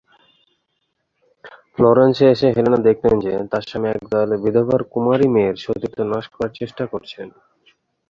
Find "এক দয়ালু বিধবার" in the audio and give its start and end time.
3.89-4.81